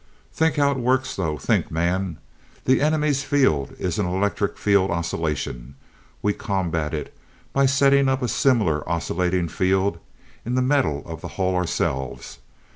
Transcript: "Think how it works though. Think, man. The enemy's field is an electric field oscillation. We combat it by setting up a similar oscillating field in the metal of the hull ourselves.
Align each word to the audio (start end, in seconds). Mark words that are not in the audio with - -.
"Think 0.33 0.55
how 0.55 0.71
it 0.71 0.79
works 0.79 1.15
though. 1.15 1.37
Think, 1.37 1.69
man. 1.69 2.17
The 2.65 2.81
enemy's 2.81 3.21
field 3.21 3.75
is 3.77 3.99
an 3.99 4.07
electric 4.07 4.57
field 4.57 4.89
oscillation. 4.89 5.75
We 6.23 6.33
combat 6.33 6.91
it 6.95 7.15
by 7.53 7.67
setting 7.67 8.09
up 8.09 8.23
a 8.23 8.27
similar 8.27 8.81
oscillating 8.89 9.47
field 9.47 9.99
in 10.43 10.55
the 10.55 10.63
metal 10.63 11.03
of 11.05 11.21
the 11.21 11.27
hull 11.37 11.55
ourselves. 11.55 12.39